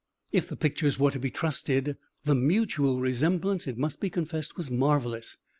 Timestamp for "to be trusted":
1.11-1.95